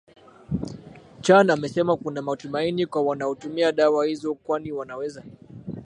Chan 1.21 1.49
amesema 1.49 1.97
kuna 1.97 2.21
matumaini 2.21 2.85
kwa 2.85 3.01
wanaotumia 3.01 3.71
dawa 3.71 4.05
hizo 4.05 4.33
kwani 4.35 4.71
wanaweza 4.71 5.23